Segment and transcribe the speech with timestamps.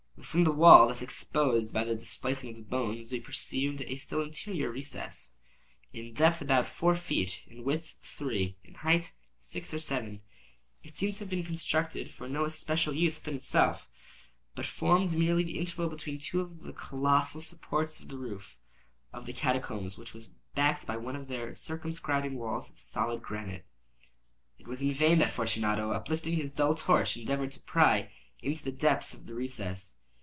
[0.17, 4.21] Within the wall thus exposed by the displacing of the bones, we perceived a still
[4.21, 5.35] interior recess,
[5.93, 10.21] in depth about four feet, in width three, in height six or seven.
[10.83, 13.89] It seemed to have been constructed for no especial use in itself,
[14.53, 18.57] but formed merely the interval between two of the colossal supports of the roof
[19.11, 23.65] of the catacombs, and was backed by one of their circumscribing walls of solid granite.
[24.59, 28.11] It was in vain that Fortunato, uplifting his dull torch, endeavored to pry
[28.43, 29.95] into the depths of the recess.